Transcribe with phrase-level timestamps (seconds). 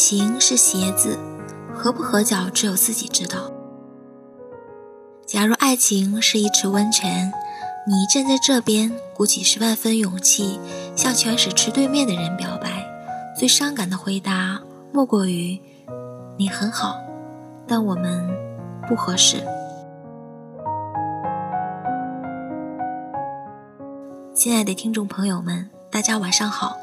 [0.00, 1.18] 情是鞋子，
[1.74, 3.50] 合不合脚只有自己知道。
[5.26, 7.32] 假如爱情是一池温泉，
[7.84, 10.60] 你站在这边，鼓起十万分勇气
[10.94, 12.86] 向泉水池对面的人表白，
[13.36, 14.60] 最伤感的回答
[14.92, 15.60] 莫过于
[16.38, 16.96] “你很好，
[17.66, 18.24] 但我们
[18.88, 19.38] 不合适”。
[24.32, 26.76] 亲爱的听众朋友们，大家晚上好，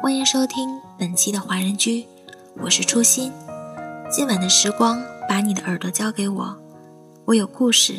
[0.00, 2.06] 欢迎收听本期的华人居，
[2.56, 3.32] 我是初心。
[4.10, 6.56] 今晚的时光，把你的耳朵交给我。
[7.24, 7.94] 我有故事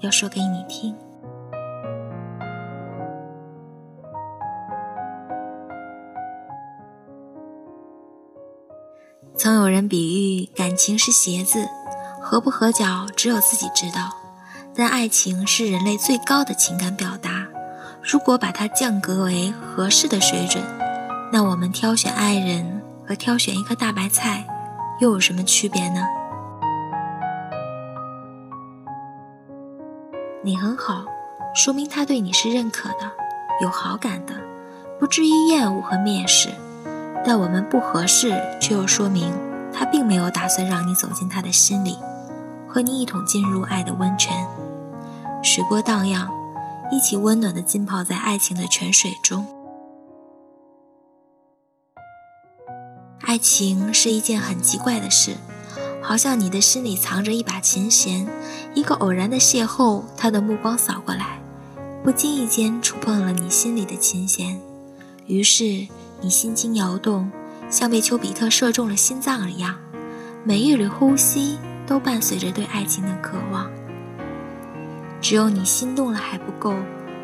[0.00, 0.94] 要说给你听。
[9.36, 11.66] 曾有人比喻感情是鞋子，
[12.20, 14.10] 合不合脚只有自己知道。
[14.76, 17.46] 但爱情是人类最高的情感表达，
[18.02, 20.62] 如果把它降格为合适的水准，
[21.32, 24.46] 那我们挑选爱人和挑选一颗大白菜
[25.00, 26.00] 又有什么区别呢？
[30.42, 31.04] 你很好，
[31.54, 33.10] 说明他对你是认可的，
[33.62, 34.34] 有好感的，
[34.98, 36.50] 不至于厌恶和蔑视。
[37.26, 39.32] 但我们不合适，却又说明
[39.72, 41.98] 他并没有打算让你走进他的心里，
[42.68, 44.46] 和你一同进入爱的温泉，
[45.42, 46.30] 水波荡漾，
[46.90, 49.46] 一起温暖的浸泡在爱情的泉水中。
[53.34, 55.34] 爱情是一件很奇怪的事。
[56.00, 58.28] 好像你的心里藏着一把琴弦，
[58.74, 61.40] 一个偶然的邂逅，他的目光扫过来，
[62.04, 64.60] 不经意间触碰了你心里的琴弦，
[65.26, 65.64] 于是
[66.20, 67.28] 你心惊摇动，
[67.68, 69.74] 像被丘比特射中了心脏一样，
[70.44, 73.68] 每一缕呼吸都伴随着对爱情的渴望。
[75.20, 76.72] 只有你心动了还不够，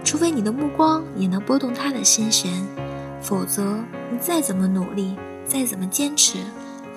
[0.02, 2.67] 除非你的目光也能拨动他的心弦，
[3.22, 3.77] 否则
[4.11, 6.38] 你再怎么努力，再怎么坚持，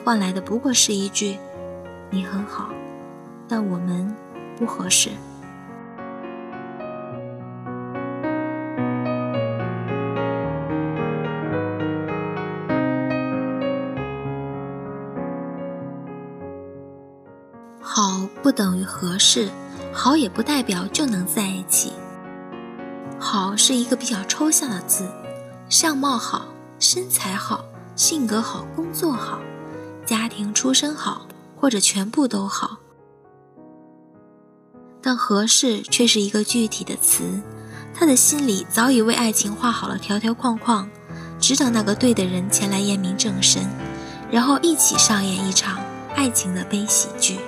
[0.04, 1.38] 换来的不过是一句。
[2.10, 2.70] 你很好，
[3.48, 4.16] 但我们
[4.58, 5.10] 不合适。
[17.82, 19.50] 好不等于合适，
[19.94, 21.94] 好也不代表就能在一起。
[23.20, 25.08] 好是一个比较抽象的字，
[25.70, 26.46] 相貌好、
[26.80, 27.64] 身材好、
[27.96, 29.40] 性格好、工作好、
[30.06, 31.28] 家庭出身好。
[31.56, 32.78] 或者全部都好，
[35.02, 37.24] 但合适却是一个具体的词。
[37.96, 40.90] 他的心里早已为爱情画好了条条框框，
[41.40, 43.66] 只等那个对的人前来验明正身，
[44.30, 45.80] 然后一起上演一场
[46.18, 47.40] 爱情的悲喜剧。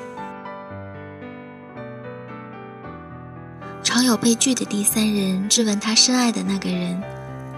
[3.84, 7.04] 常有被拒的第三人质问他深爱的那个人：“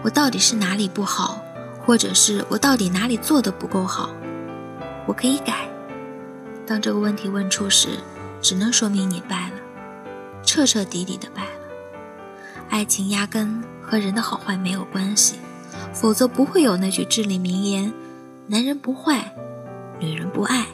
[0.04, 1.40] 我到底是哪里不好？
[1.88, 4.10] 或者是我到底哪里做的不够好？
[5.08, 5.70] 我可以改。”
[6.68, 7.88] 当这个问题问出时，
[8.42, 9.56] 只能说明你败了，
[10.44, 11.50] 彻彻底底的败了。
[12.70, 15.36] 爱情压根和人的好坏没有关系，
[15.94, 17.94] 否则不会有那句至理名言：
[18.48, 19.34] 男人不坏，
[19.98, 20.66] 女人不爱。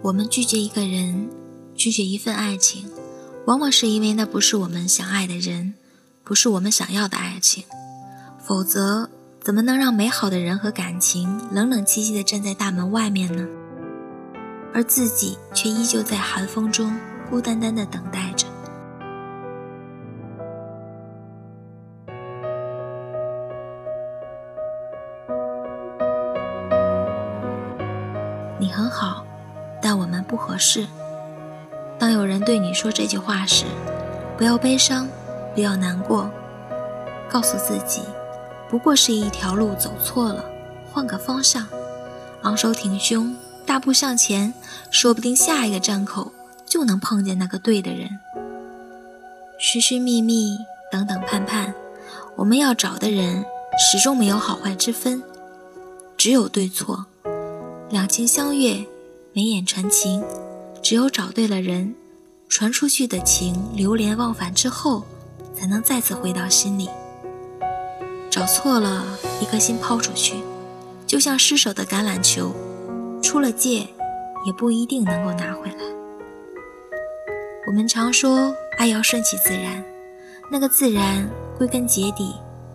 [0.00, 1.28] 我们拒绝一个人，
[1.74, 2.88] 拒绝一份爱情，
[3.46, 5.74] 往往是因为那不是我们想爱的人，
[6.22, 7.64] 不是我们想要的爱情。
[8.38, 9.10] 否则，
[9.44, 13.44] 怎么能让美好的人和感情冷冷清清的站在大门外面呢？
[14.72, 16.96] 而自己却依旧在寒风中
[17.28, 18.46] 孤单单的等待着。
[28.60, 29.26] 你很好，
[29.82, 30.86] 但我们不合适。
[31.98, 33.64] 当有人对你说这句话时，
[34.38, 35.08] 不要悲伤，
[35.52, 36.30] 不要难过，
[37.28, 38.02] 告诉自己，
[38.72, 40.42] 不过是一条路走错了，
[40.90, 41.66] 换个方向，
[42.40, 43.36] 昂首挺胸。
[43.66, 44.54] 大步向前，
[44.90, 46.32] 说不定下一个站口
[46.64, 48.18] 就能碰见那个对的人。
[49.58, 50.56] 寻寻觅觅，
[50.90, 51.74] 等等盼盼，
[52.34, 53.44] 我们要找的人
[53.78, 55.22] 始终没有好坏之分，
[56.16, 57.04] 只有对错。
[57.90, 58.86] 两情相悦，
[59.34, 60.24] 眉眼传情，
[60.82, 61.94] 只有找对了人，
[62.48, 65.04] 传出去的情流连忘返之后，
[65.54, 66.88] 才能再次回到心里。
[68.42, 69.04] 找错了，
[69.40, 70.34] 一颗心抛出去，
[71.06, 72.52] 就像失手的橄榄球。
[73.22, 73.86] 出了界，
[74.44, 75.76] 也不一定能够拿回来。
[77.68, 79.84] 我们常说爱要顺其自然，
[80.50, 81.24] 那个自然
[81.56, 82.34] 归根结底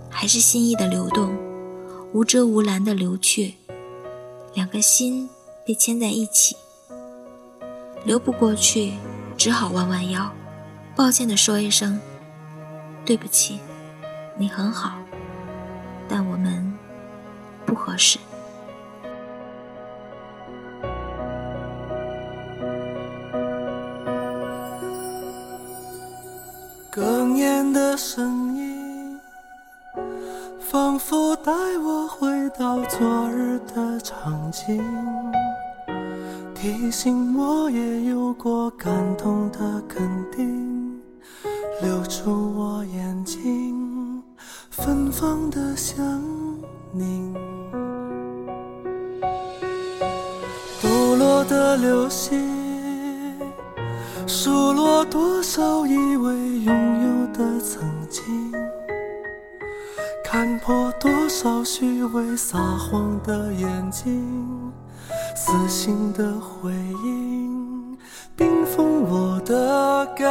[0.09, 1.37] 还是心意的流动，
[2.13, 3.55] 无遮无拦的流去。
[4.53, 5.29] 两个心
[5.65, 6.55] 被牵在一起，
[8.05, 8.93] 流不过去，
[9.35, 10.31] 只好弯弯腰，
[10.95, 11.99] 抱歉地说一声
[13.03, 13.59] ：“对不起，
[14.37, 14.97] 你很好，
[16.09, 16.73] 但我们
[17.65, 18.17] 不合适
[26.91, 29.19] 哽咽的声音
[30.59, 32.27] 仿佛带我回
[32.57, 34.83] 到昨日的场景，
[36.55, 40.99] 提醒我也有过感动的肯定，
[41.81, 43.76] 流出我眼睛。
[44.77, 46.21] 芬芳的香
[46.91, 47.33] 凝。
[50.81, 52.55] 堕落的流星。
[54.27, 58.23] 数落多少以为拥有的曾经，
[60.23, 64.71] 看破多少虚伪撒谎的眼睛，
[65.35, 66.71] 死心的回
[67.03, 67.97] 应，
[68.35, 70.27] 冰封我的感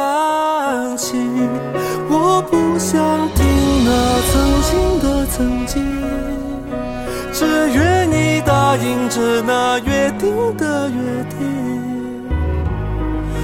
[5.37, 5.85] 曾经，
[7.31, 11.37] 只愿你答应着那约定的约定。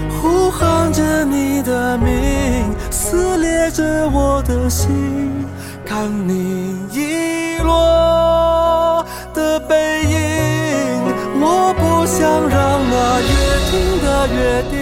[0.09, 5.45] 呼喊着你的名，撕裂着我的心，
[5.85, 10.17] 看你遗落的背影。
[11.39, 13.31] 我不想让那约
[13.69, 14.73] 定的约定，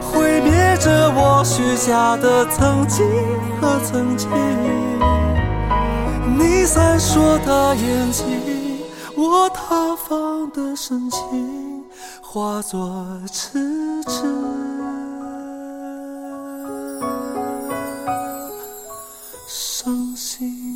[0.00, 3.04] 毁灭着我许下的曾经
[3.60, 4.30] 和曾经。
[6.26, 8.24] 你闪烁的眼睛，
[9.16, 11.66] 我塌方的深情。
[12.20, 14.10] 化作痴痴
[19.46, 20.75] 伤心。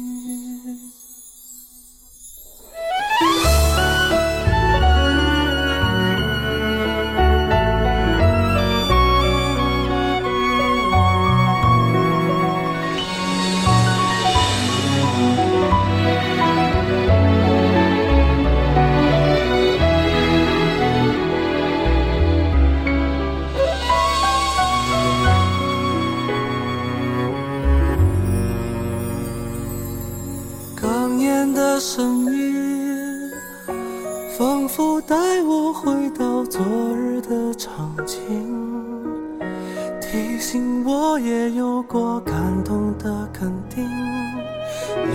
[40.11, 42.35] 提醒我也有过感
[42.65, 43.89] 动的肯定，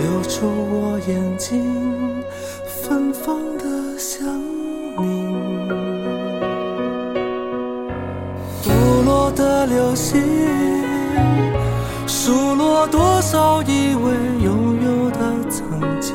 [0.00, 2.24] 流出我眼睛，
[2.64, 4.26] 芬芳的香
[4.96, 5.34] 凝。
[8.62, 10.18] 不落的流星，
[12.06, 16.14] 数落多少以为拥有的曾经，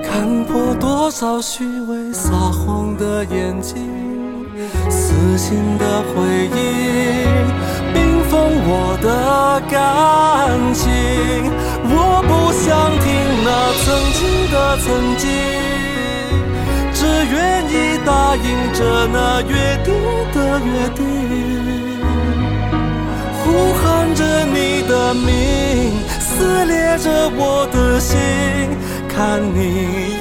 [0.00, 4.09] 看破多少虚伪撒谎的眼睛。
[5.20, 6.58] 死心的回忆
[7.92, 9.76] 冰封我的感
[10.72, 10.88] 情。
[11.84, 11.94] 我
[12.24, 12.64] 不想
[13.04, 13.06] 听
[13.44, 13.48] 那
[13.84, 13.86] 曾
[14.16, 14.18] 经
[14.50, 14.88] 的曾
[15.18, 15.28] 经，
[16.94, 17.36] 只愿
[17.68, 18.78] 意答应着
[19.12, 19.92] 那约定
[20.32, 21.04] 的约定。
[23.44, 28.16] 呼喊着你的名，撕裂着我的心，
[29.06, 30.16] 看你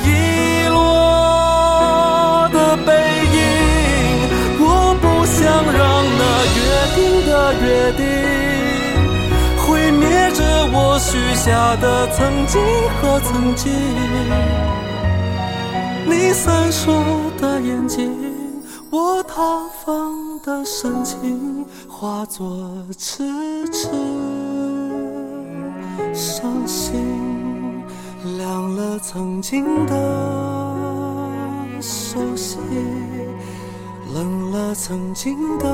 [7.53, 8.05] 约定，
[9.57, 12.61] 毁灭着我许下的曾经
[13.01, 13.71] 和曾经。
[16.05, 17.03] 你闪烁
[17.39, 18.11] 的眼睛，
[18.89, 19.33] 我塌
[19.83, 21.65] 方的深情。
[21.87, 22.65] 化作
[22.97, 23.89] 痴痴
[26.13, 27.83] 伤心，
[28.37, 29.93] 凉了曾经的
[31.81, 32.57] 熟悉，
[34.13, 35.65] 冷了曾经的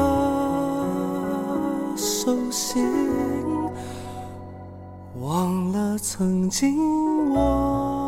[2.26, 2.84] 手心，
[5.22, 8.02] 忘了曾经我。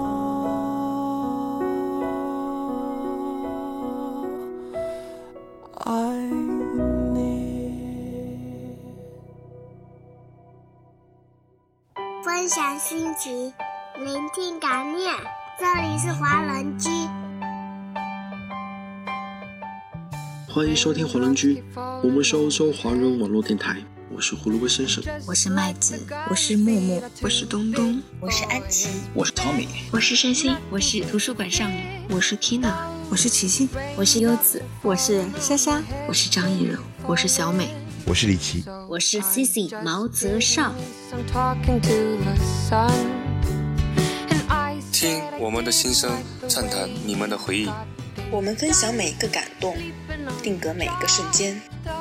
[12.25, 13.53] 分享心情，
[13.99, 15.13] 聆听感念。
[15.59, 16.89] 这里是华人居，
[20.51, 21.63] 欢迎收听华人居。
[22.01, 23.77] 我们是欧洲华人网络电台。
[24.09, 25.99] 我是胡萝卜先生，我是麦子，
[26.29, 32.73] 我是木木，我是东东，我是安琪，我是 Tommy，我是山心，我是图书馆少女，我是 Tina，
[33.09, 37.69] 我是琪琪，我是优子，我是莎莎，我是张艺柔，我是小美。
[38.05, 40.73] 我是李琦，我是 Cici 毛泽少。
[44.93, 46.11] 听我们的心声，
[46.47, 47.69] 畅谈你们的回忆。
[48.31, 49.77] 我们分享每一个感动，
[50.41, 51.61] 定格每一个瞬间。